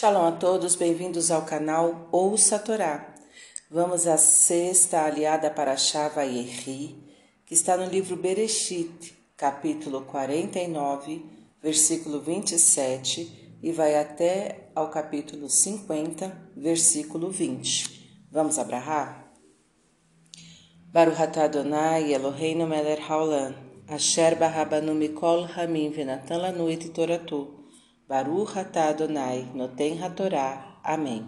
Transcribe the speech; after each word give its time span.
Shalom 0.00 0.24
a 0.24 0.32
todos, 0.32 0.76
bem-vindos 0.76 1.30
ao 1.30 1.42
canal 1.42 2.08
Ouça 2.10 2.56
a 2.56 2.58
Torá. 2.58 3.14
Vamos 3.70 4.06
à 4.06 4.16
sexta 4.16 5.02
aliada 5.02 5.50
para 5.50 5.76
Shava 5.76 6.22
Yerri, 6.22 6.96
que 7.44 7.52
está 7.52 7.76
no 7.76 7.84
livro 7.84 8.16
Bereshit, 8.16 9.14
capítulo 9.36 10.00
49, 10.06 11.22
versículo 11.62 12.18
27, 12.18 13.58
e 13.62 13.72
vai 13.72 13.94
até 13.94 14.70
ao 14.74 14.88
capítulo 14.88 15.50
50, 15.50 16.34
versículo 16.56 17.30
20. 17.30 18.24
Vamos 18.32 18.58
abrahar? 18.58 19.30
Baruch 20.90 21.20
atah 21.20 21.44
Adonai 21.44 22.14
Eloheinu 22.14 22.66
melech 22.66 23.02
haolam, 23.02 23.54
asher 23.86 24.34
barabanu 24.34 24.94
mikol 24.94 25.44
hamim 25.44 25.92
venatan 25.92 26.38
lanu 26.40 26.70
et 26.70 26.88
toratu. 26.88 27.59
Baruch 28.10 28.58
atah 28.58 28.88
Adonai, 28.88 29.46
noten 29.54 30.02
hatorá. 30.02 30.80
Amém. 30.82 31.24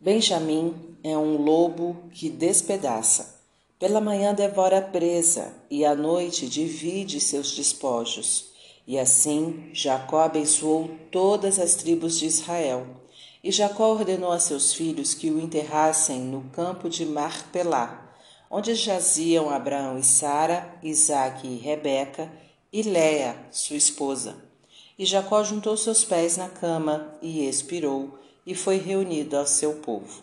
Benjamim 0.00 0.96
é 1.04 1.18
um 1.18 1.36
lobo 1.36 2.08
que 2.12 2.30
despedaça. 2.30 3.42
Pela 3.78 4.00
manhã 4.00 4.32
devora 4.32 4.78
a 4.78 4.80
presa 4.80 5.52
e 5.70 5.84
à 5.84 5.94
noite 5.94 6.48
divide 6.48 7.20
seus 7.20 7.54
despojos. 7.54 8.46
E 8.86 8.98
assim 8.98 9.68
Jacó 9.74 10.22
abençoou 10.22 10.96
todas 11.10 11.58
as 11.58 11.74
tribos 11.74 12.18
de 12.18 12.24
Israel. 12.24 12.86
E 13.44 13.52
Jacó 13.52 13.92
ordenou 13.92 14.32
a 14.32 14.38
seus 14.38 14.72
filhos 14.72 15.12
que 15.12 15.30
o 15.30 15.38
enterrassem 15.38 16.20
no 16.20 16.44
campo 16.44 16.88
de 16.88 17.04
Marpelá, 17.04 18.16
onde 18.50 18.74
jaziam 18.74 19.50
Abraão 19.50 19.98
e 19.98 20.02
Sara, 20.02 20.74
Isaque 20.82 21.46
e 21.46 21.58
Rebeca, 21.58 22.32
e 22.72 22.82
Léa, 22.82 23.36
sua 23.50 23.76
esposa. 23.76 24.47
E 24.98 25.04
Jacó 25.04 25.44
juntou 25.44 25.76
seus 25.76 26.04
pés 26.04 26.36
na 26.36 26.48
cama 26.48 27.14
e 27.22 27.46
expirou, 27.46 28.18
e 28.44 28.54
foi 28.54 28.78
reunido 28.78 29.36
ao 29.36 29.46
seu 29.46 29.74
povo. 29.74 30.22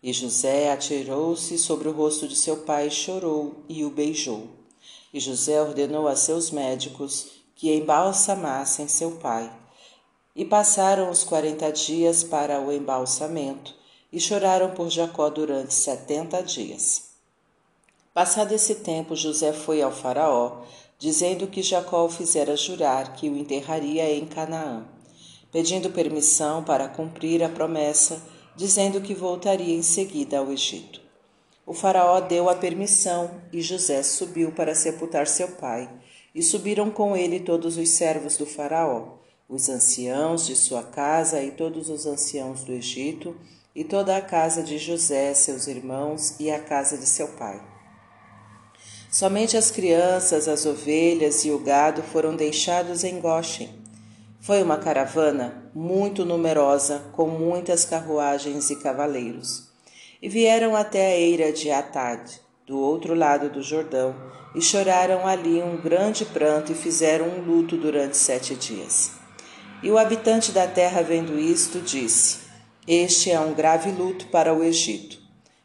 E 0.00 0.12
José 0.12 0.70
atirou-se 0.70 1.58
sobre 1.58 1.88
o 1.88 1.92
rosto 1.92 2.28
de 2.28 2.36
seu 2.36 2.58
pai, 2.58 2.88
chorou 2.88 3.64
e 3.68 3.84
o 3.84 3.90
beijou. 3.90 4.46
E 5.12 5.18
José 5.18 5.60
ordenou 5.60 6.06
a 6.06 6.14
seus 6.14 6.52
médicos 6.52 7.26
que 7.56 7.74
embalsamassem 7.74 8.86
seu 8.86 9.12
pai. 9.12 9.50
E 10.36 10.44
passaram 10.44 11.10
os 11.10 11.24
quarenta 11.24 11.72
dias 11.72 12.22
para 12.22 12.60
o 12.60 12.70
embalsamento, 12.70 13.74
e 14.12 14.20
choraram 14.20 14.70
por 14.70 14.88
Jacó 14.88 15.28
durante 15.30 15.74
setenta 15.74 16.42
dias. 16.42 17.06
Passado 18.14 18.52
esse 18.52 18.76
tempo, 18.76 19.16
José 19.16 19.52
foi 19.52 19.82
ao 19.82 19.90
Faraó, 19.90 20.62
dizendo 20.98 21.46
que 21.46 21.62
Jacó 21.62 22.04
o 22.04 22.10
fizera 22.10 22.56
jurar 22.56 23.14
que 23.14 23.28
o 23.28 23.36
enterraria 23.36 24.10
em 24.14 24.26
Canaã, 24.26 24.86
pedindo 25.52 25.90
permissão 25.90 26.64
para 26.64 26.88
cumprir 26.88 27.42
a 27.42 27.48
promessa, 27.48 28.22
dizendo 28.54 29.00
que 29.00 29.14
voltaria 29.14 29.74
em 29.74 29.82
seguida 29.82 30.38
ao 30.38 30.50
Egito. 30.50 31.00
O 31.66 31.74
Faraó 31.74 32.20
deu 32.20 32.48
a 32.48 32.54
permissão 32.54 33.42
e 33.52 33.60
José 33.60 34.02
subiu 34.02 34.52
para 34.52 34.74
sepultar 34.74 35.26
seu 35.26 35.48
pai, 35.48 35.90
e 36.34 36.42
subiram 36.42 36.90
com 36.90 37.16
ele 37.16 37.40
todos 37.40 37.76
os 37.76 37.88
servos 37.88 38.36
do 38.36 38.46
Faraó, 38.46 39.16
os 39.48 39.68
anciãos 39.68 40.46
de 40.46 40.54
sua 40.54 40.82
casa 40.82 41.42
e 41.42 41.50
todos 41.50 41.88
os 41.88 42.06
anciãos 42.06 42.62
do 42.62 42.72
Egito, 42.72 43.36
e 43.74 43.84
toda 43.84 44.16
a 44.16 44.22
casa 44.22 44.62
de 44.62 44.78
José, 44.78 45.34
seus 45.34 45.66
irmãos, 45.66 46.34
e 46.40 46.50
a 46.50 46.58
casa 46.60 46.96
de 46.96 47.06
seu 47.06 47.28
pai. 47.28 47.75
Somente 49.18 49.56
as 49.56 49.70
crianças, 49.70 50.46
as 50.46 50.66
ovelhas 50.66 51.42
e 51.46 51.50
o 51.50 51.58
gado 51.58 52.02
foram 52.02 52.36
deixados 52.36 53.02
em 53.02 53.18
Goshen. 53.18 53.70
Foi 54.38 54.62
uma 54.62 54.76
caravana 54.76 55.70
muito 55.74 56.22
numerosa, 56.22 57.02
com 57.12 57.26
muitas 57.26 57.86
carruagens 57.86 58.68
e 58.68 58.76
cavaleiros. 58.76 59.70
E 60.20 60.28
vieram 60.28 60.76
até 60.76 61.06
a 61.06 61.16
eira 61.16 61.50
de 61.50 61.70
Atad, 61.70 62.30
do 62.66 62.78
outro 62.78 63.14
lado 63.14 63.48
do 63.48 63.62
Jordão, 63.62 64.14
e 64.54 64.60
choraram 64.60 65.26
ali 65.26 65.62
um 65.62 65.80
grande 65.80 66.26
pranto 66.26 66.72
e 66.72 66.74
fizeram 66.74 67.26
um 67.26 67.40
luto 67.40 67.78
durante 67.78 68.18
sete 68.18 68.54
dias. 68.54 69.12
E 69.82 69.90
o 69.90 69.96
habitante 69.96 70.52
da 70.52 70.66
terra, 70.66 71.00
vendo 71.00 71.38
isto, 71.38 71.80
disse: 71.80 72.40
Este 72.86 73.30
é 73.30 73.40
um 73.40 73.54
grave 73.54 73.90
luto 73.92 74.26
para 74.26 74.52
o 74.52 74.62
Egito. 74.62 75.16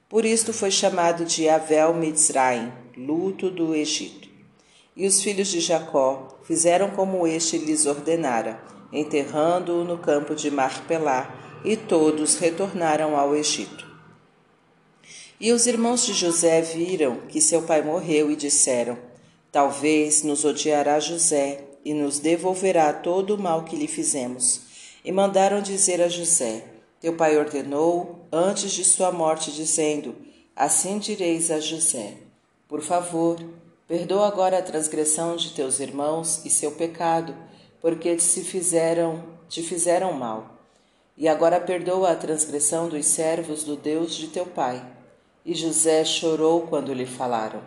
Por 0.08 0.24
isto 0.24 0.54
foi 0.54 0.72
chamado 0.72 1.26
de 1.26 1.50
Avel 1.50 1.94
Mitzraim, 1.94 2.81
luto 2.96 3.50
do 3.50 3.76
Egito. 3.76 4.30
E 4.96 5.08
os 5.08 5.22
filhos 5.22 5.48
de 5.48 5.60
Jacó 5.60 6.40
fizeram 6.44 6.92
como 6.92 7.26
este 7.26 7.58
lhes 7.58 7.86
ordenara, 7.86 8.62
enterrando-o 8.92 9.84
no 9.84 9.98
campo 9.98 10.36
de 10.36 10.52
Marpelá, 10.52 11.38
e 11.64 11.78
todos 11.78 12.36
retornaram 12.36 13.16
ao 13.16 13.36
Egito. 13.36 13.86
E 15.40 15.52
os 15.52 15.66
irmãos 15.66 16.06
de 16.06 16.14
José 16.14 16.62
viram 16.62 17.18
que 17.28 17.42
seu 17.42 17.64
pai 17.64 17.82
morreu 17.82 18.30
e 18.32 18.36
disseram: 18.36 18.98
Talvez 19.52 20.24
nos 20.24 20.46
odiará 20.46 21.00
José 21.00 21.64
e 21.84 21.94
nos 21.94 22.20
devolverá 22.20 22.94
todo 22.94 23.36
o 23.36 23.42
mal 23.42 23.64
que 23.64 23.76
lhe 23.76 23.88
fizemos. 23.88 24.62
E 25.04 25.12
mandaram 25.12 25.62
dizer 25.62 26.02
a 26.02 26.08
José: 26.08 26.64
Teu 27.00 27.16
pai 27.16 27.38
ordenou 27.38 28.28
antes 28.32 28.72
de 28.72 28.84
sua 28.84 29.12
morte, 29.12 29.52
dizendo: 29.52 30.16
Assim 30.56 31.00
direis 31.00 31.50
a 31.50 31.60
José: 31.60 32.18
por 32.72 32.82
favor, 32.82 33.38
perdoa 33.86 34.30
agora 34.30 34.60
a 34.60 34.62
transgressão 34.62 35.36
de 35.36 35.52
teus 35.52 35.82
irmãos 35.82 36.46
e 36.46 36.50
seu 36.50 36.72
pecado, 36.72 37.36
porque 37.82 38.16
te 38.16 38.24
se 38.24 38.46
fizeram, 38.46 39.26
te 39.50 39.62
fizeram 39.62 40.14
mal. 40.14 40.56
E 41.18 41.28
agora 41.28 41.60
perdoa 41.60 42.12
a 42.12 42.16
transgressão 42.16 42.88
dos 42.88 43.06
servos 43.08 43.66
do 43.66 43.76
Deus 43.76 44.16
de 44.16 44.30
teu 44.30 44.46
pai. 44.46 44.90
E 45.46 45.54
José 45.54 46.06
chorou 46.06 46.66
quando 46.68 46.94
lhe 46.94 47.06
falaram. 47.06 47.62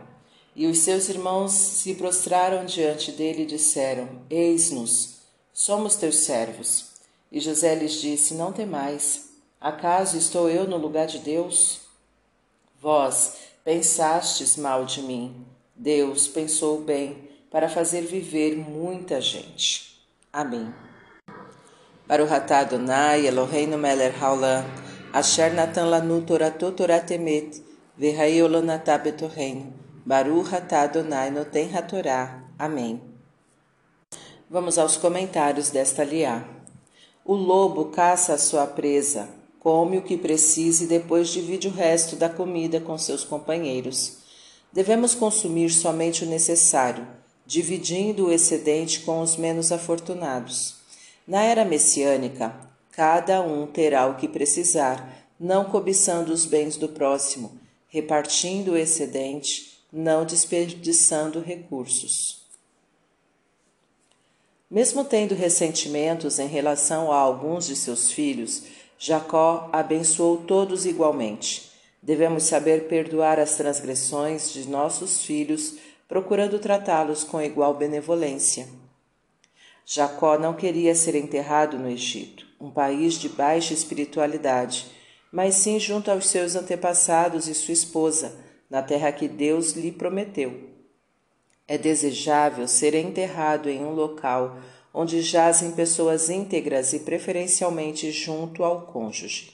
E 0.57 0.67
os 0.67 0.79
seus 0.79 1.11
irmãos 1.11 1.53
se 1.53 1.95
prostraram 1.97 2.65
diante 2.65 3.13
dele 3.13 3.43
e 3.43 3.47
disseram: 3.47 4.09
Eis-nos, 4.31 5.19
somos 5.53 5.97
teus 5.97 6.17
servos. 6.21 6.93
E 7.31 7.41
José 7.41 7.75
lhes 7.75 8.01
disse: 8.01 8.33
Não 8.33 8.55
temais. 8.55 9.33
Acaso 9.61 10.17
estou 10.17 10.49
eu 10.49 10.67
no 10.67 10.79
lugar 10.79 11.07
de 11.07 11.19
Deus? 11.19 11.83
Vós 12.81 13.44
Pensastes 13.65 14.59
mal 14.59 14.85
de 14.85 15.01
mim. 15.01 15.47
Deus 15.75 16.29
pensou 16.29 16.83
bem 16.83 17.31
para 17.51 17.67
fazer 17.67 18.03
viver 18.03 18.59
muita 18.59 19.23
gente. 19.23 20.07
Amém. 20.31 20.71
Baruch 22.07 22.31
atah 22.31 22.59
Adonai 22.59 23.27
Eloheinu 23.27 23.79
melech 23.79 24.19
haolam 24.21 24.67
asher 25.15 25.55
natan 25.55 25.89
lanu 25.89 26.21
torato 26.21 26.73
toratemet 26.73 27.63
v'hai 27.97 28.43
olonatah 28.43 28.99
betorreino 28.99 29.73
Baruch 30.05 30.53
atah 30.53 30.83
Adonai 30.83 31.31
noten 31.31 31.75
hatorá. 31.75 32.45
Amém. 32.59 33.01
Vamos 34.51 34.77
aos 34.77 34.99
comentários 34.99 35.71
desta 35.71 36.05
liá. 36.05 36.45
O 37.25 37.33
lobo 37.33 37.87
caça 37.87 38.35
a 38.35 38.39
sua 38.39 38.67
presa, 38.67 39.27
come 39.65 39.97
o 39.97 40.03
que 40.03 40.19
precisa 40.19 40.85
e 40.85 40.87
depois 40.87 41.31
divide 41.31 41.69
o 41.69 41.73
resto 41.73 42.17
da 42.17 42.29
comida 42.29 42.79
com 42.79 42.99
seus 42.99 43.25
companheiros. 43.25 44.19
Devemos 44.71 45.15
consumir 45.15 45.71
somente 45.71 46.23
o 46.23 46.29
necessário, 46.29 47.09
dividindo 47.47 48.27
o 48.27 48.31
excedente 48.31 49.01
com 49.01 49.23
os 49.23 49.37
menos 49.37 49.73
afortunados. 49.73 50.75
Na 51.27 51.43
era 51.43 51.65
messiânica, 51.65 52.55
cada 52.93 53.41
um 53.41 53.67
terá 53.67 54.07
o 54.07 54.17
que 54.17 54.29
precisar, 54.29 55.27
não 55.41 55.65
cobiçando 55.65 56.31
os 56.31 56.45
bens 56.45 56.77
do 56.77 56.91
próximo, 56.91 57.53
repartindo 57.89 58.73
o 58.73 58.77
excedente, 58.77 59.79
não 59.91 60.27
desperdiçando 60.27 61.41
recursos. 61.41 62.45
Mesmo 64.71 65.05
tendo 65.05 65.35
ressentimentos 65.35 66.39
em 66.39 66.49
relação 66.49 67.11
a 67.11 67.17
alguns 67.17 67.67
de 67.67 67.77
seus 67.77 68.11
filhos, 68.11 68.65
Jacó 68.99 69.69
abençoou 69.73 70.39
todos 70.39 70.87
igualmente. 70.87 71.71
Devemos 72.03 72.45
saber 72.45 72.87
perdoar 72.89 73.39
as 73.39 73.57
transgressões 73.57 74.53
de 74.53 74.69
nossos 74.69 75.25
filhos, 75.25 75.77
procurando 76.07 76.59
tratá-los 76.59 77.25
com 77.25 77.41
igual 77.41 77.75
benevolência. 77.75 78.69
Jacó 79.87 80.39
não 80.39 80.55
queria 80.55 80.95
ser 80.95 81.15
enterrado 81.15 81.79
no 81.79 81.89
Egito, 81.89 82.47
um 82.61 82.71
país 82.71 83.15
de 83.15 83.29
baixa 83.29 83.75
espiritualidade, 83.75 84.87
mas 85.31 85.57
sim 85.57 85.79
junto 85.79 86.11
aos 86.11 86.29
seus 86.29 86.55
antepassados 86.57 87.49
e 87.49 87.55
sua 87.55 87.75
esposa, 87.75 88.39
na 88.71 88.83
terra 88.83 89.13
que 89.13 89.29
Deus 89.29 89.73
lhe 89.73 89.93
prometeu. 89.93 90.71
É 91.67 91.77
desejável 91.77 92.69
ser 92.69 92.95
enterrado 92.95 93.69
em 93.69 93.85
um 93.85 93.93
local 93.93 94.59
onde 94.95 95.21
jazem 95.21 95.73
pessoas 95.73 96.31
íntegras 96.31 96.93
e 96.93 97.01
preferencialmente 97.01 98.13
junto 98.13 98.63
ao 98.63 98.83
cônjuge. 98.83 99.53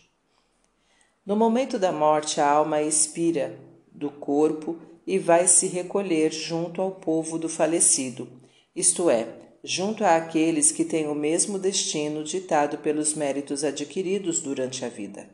No 1.24 1.34
momento 1.34 1.78
da 1.78 1.90
morte, 1.90 2.40
a 2.40 2.50
alma 2.50 2.82
expira 2.82 3.58
do 3.90 4.10
corpo 4.10 4.76
e 5.06 5.18
vai 5.18 5.46
se 5.46 5.66
recolher 5.66 6.30
junto 6.30 6.82
ao 6.82 6.90
povo 6.90 7.38
do 7.38 7.48
falecido, 7.48 8.28
isto 8.76 9.08
é, 9.08 9.26
junto 9.64 10.04
àqueles 10.04 10.70
que 10.70 10.84
têm 10.84 11.08
o 11.08 11.14
mesmo 11.14 11.58
destino 11.58 12.22
ditado 12.22 12.78
pelos 12.78 13.14
méritos 13.14 13.64
adquiridos 13.64 14.40
durante 14.40 14.84
a 14.84 14.88
vida. 14.88 15.28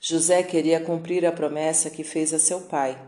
José 0.00 0.42
queria 0.42 0.80
cumprir 0.80 1.24
a 1.24 1.32
promessa 1.32 1.90
que 1.90 2.04
fez 2.04 2.34
a 2.34 2.38
seu 2.38 2.62
pai, 2.62 2.98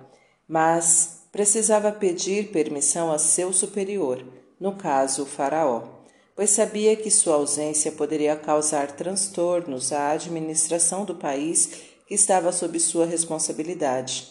mas 0.48 1.26
precisava 1.32 1.92
pedir 1.92 2.50
permissão 2.50 3.12
a 3.12 3.18
seu 3.18 3.52
superior, 3.52 4.24
no 4.60 4.76
caso 4.76 5.22
o 5.22 5.26
Faraó, 5.26 5.82
pois 6.34 6.50
sabia 6.50 6.94
que 6.96 7.10
sua 7.10 7.36
ausência 7.36 7.92
poderia 7.92 8.36
causar 8.36 8.92
transtornos 8.92 9.92
à 9.92 10.10
administração 10.10 11.04
do 11.04 11.14
país 11.14 11.66
que 12.06 12.14
estava 12.14 12.52
sob 12.52 12.78
sua 12.78 13.06
responsabilidade. 13.06 14.28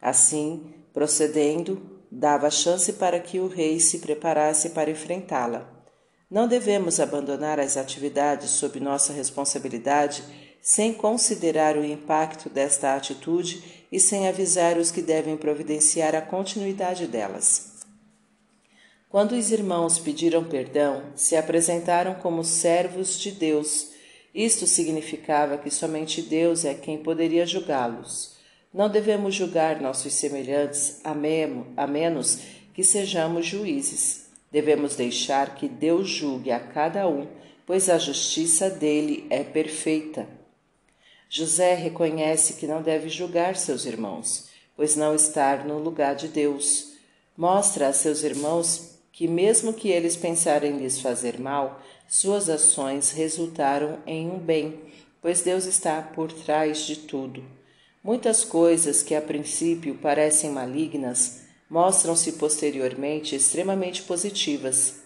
Assim, 0.00 0.74
procedendo, 0.92 1.80
dava 2.10 2.50
chance 2.50 2.92
para 2.92 3.18
que 3.18 3.40
o 3.40 3.48
rei 3.48 3.80
se 3.80 3.98
preparasse 3.98 4.70
para 4.70 4.90
enfrentá-la. 4.90 5.66
Não 6.30 6.48
devemos 6.48 7.00
abandonar 7.00 7.60
as 7.60 7.76
atividades 7.76 8.50
sob 8.50 8.80
nossa 8.80 9.12
responsabilidade 9.12 10.24
sem 10.60 10.92
considerar 10.92 11.76
o 11.76 11.84
impacto 11.84 12.50
desta 12.50 12.96
atitude 12.96 13.86
e 13.90 14.00
sem 14.00 14.28
avisar 14.28 14.76
os 14.76 14.90
que 14.90 15.00
devem 15.00 15.36
providenciar 15.36 16.14
a 16.14 16.20
continuidade 16.20 17.06
delas. 17.06 17.75
Quando 19.08 19.32
os 19.32 19.52
irmãos 19.52 19.98
pediram 19.98 20.42
perdão, 20.42 21.04
se 21.14 21.36
apresentaram 21.36 22.14
como 22.14 22.42
servos 22.42 23.18
de 23.20 23.30
Deus. 23.30 23.92
Isto 24.34 24.66
significava 24.66 25.56
que 25.56 25.70
somente 25.70 26.20
Deus 26.20 26.64
é 26.64 26.74
quem 26.74 26.98
poderia 26.98 27.46
julgá-los. 27.46 28.36
Não 28.74 28.90
devemos 28.90 29.34
julgar 29.34 29.80
nossos 29.80 30.12
semelhantes, 30.12 31.00
a, 31.04 31.86
menos 31.86 32.40
que 32.74 32.82
sejamos 32.82 33.46
juízes. 33.46 34.26
Devemos 34.50 34.96
deixar 34.96 35.54
que 35.54 35.68
Deus 35.68 36.08
julgue 36.08 36.50
a 36.50 36.60
cada 36.60 37.08
um, 37.08 37.26
pois 37.64 37.88
a 37.88 37.98
justiça 37.98 38.68
dele 38.68 39.26
é 39.30 39.44
perfeita. 39.44 40.28
José 41.30 41.74
reconhece 41.74 42.54
que 42.54 42.66
não 42.66 42.82
deve 42.82 43.08
julgar 43.08 43.56
seus 43.56 43.86
irmãos, 43.86 44.48
pois 44.76 44.96
não 44.96 45.14
está 45.14 45.56
no 45.64 45.78
lugar 45.78 46.14
de 46.16 46.28
Deus. 46.28 46.92
Mostra 47.36 47.88
a 47.88 47.92
seus 47.92 48.22
irmãos 48.22 48.95
que, 49.16 49.26
mesmo 49.26 49.72
que 49.72 49.88
eles 49.88 50.14
pensarem 50.14 50.76
lhes 50.76 51.00
fazer 51.00 51.40
mal, 51.40 51.80
suas 52.06 52.50
ações 52.50 53.12
resultaram 53.12 53.98
em 54.06 54.28
um 54.28 54.38
bem, 54.38 54.78
pois 55.22 55.40
Deus 55.40 55.64
está 55.64 56.02
por 56.02 56.30
trás 56.30 56.80
de 56.80 56.96
tudo. 56.96 57.42
Muitas 58.04 58.44
coisas 58.44 59.02
que 59.02 59.14
a 59.14 59.22
princípio 59.22 59.94
parecem 59.94 60.50
malignas 60.50 61.46
mostram-se 61.68 62.32
posteriormente 62.32 63.34
extremamente 63.34 64.02
positivas. 64.02 64.96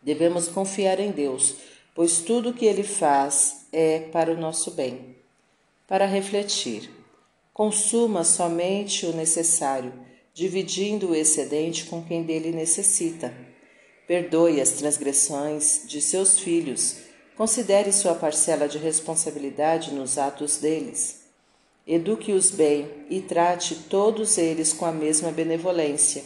Devemos 0.00 0.46
confiar 0.46 1.00
em 1.00 1.10
Deus, 1.10 1.56
pois 1.96 2.20
tudo 2.20 2.50
o 2.50 2.54
que 2.54 2.66
Ele 2.66 2.84
faz 2.84 3.66
é 3.72 3.98
para 4.12 4.30
o 4.30 4.36
nosso 4.36 4.70
bem. 4.70 5.16
Para 5.88 6.06
refletir, 6.06 6.88
consuma 7.52 8.22
somente 8.22 9.06
o 9.06 9.12
necessário, 9.12 9.92
dividindo 10.38 11.10
o 11.10 11.14
excedente 11.14 11.86
com 11.86 12.02
quem 12.02 12.22
dele 12.22 12.52
necessita. 12.52 13.34
Perdoe 14.06 14.60
as 14.60 14.70
transgressões 14.70 15.82
de 15.86 16.00
seus 16.00 16.38
filhos, 16.38 16.96
considere 17.36 17.92
sua 17.92 18.14
parcela 18.14 18.68
de 18.68 18.78
responsabilidade 18.78 19.92
nos 19.92 20.16
atos 20.16 20.58
deles 20.58 21.28
Eduque-os 21.90 22.50
bem 22.50 22.86
e 23.08 23.22
trate 23.22 23.74
todos 23.88 24.36
eles 24.36 24.74
com 24.74 24.84
a 24.84 24.92
mesma 24.92 25.30
benevolência. 25.30 26.22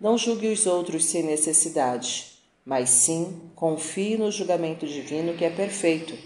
Não 0.00 0.16
julgue 0.16 0.48
os 0.48 0.64
outros 0.64 1.04
sem 1.04 1.22
necessidade, 1.22 2.38
mas 2.64 2.88
sim 2.88 3.38
confie 3.54 4.16
no 4.16 4.32
julgamento 4.32 4.86
divino 4.86 5.36
que 5.36 5.44
é 5.44 5.50
perfeito. 5.50 6.16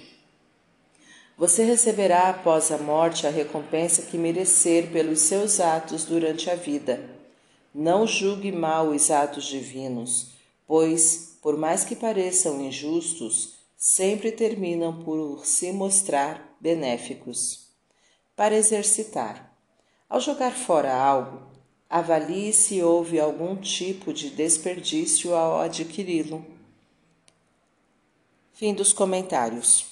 Você 1.36 1.64
receberá 1.64 2.28
após 2.28 2.70
a 2.70 2.78
morte 2.78 3.26
a 3.26 3.30
recompensa 3.30 4.02
que 4.02 4.18
merecer 4.18 4.90
pelos 4.90 5.20
seus 5.20 5.60
atos 5.60 6.04
durante 6.04 6.50
a 6.50 6.54
vida. 6.54 7.10
Não 7.74 8.06
julgue 8.06 8.52
mal 8.52 8.88
os 8.88 9.10
atos 9.10 9.44
divinos, 9.44 10.32
pois, 10.66 11.38
por 11.42 11.56
mais 11.56 11.84
que 11.84 11.96
pareçam 11.96 12.60
injustos, 12.60 13.54
sempre 13.76 14.30
terminam 14.30 15.02
por 15.02 15.44
se 15.44 15.72
mostrar 15.72 16.56
benéficos 16.60 17.66
para 18.36 18.54
exercitar. 18.54 19.52
Ao 20.08 20.20
jogar 20.20 20.52
fora 20.52 20.94
algo, 20.94 21.42
avalie 21.88 22.52
se 22.52 22.82
houve 22.82 23.18
algum 23.18 23.56
tipo 23.56 24.12
de 24.12 24.30
desperdício 24.30 25.34
ao 25.34 25.60
adquiri-lo. 25.60 26.44
Fim 28.52 28.74
dos 28.74 28.92
comentários. 28.92 29.91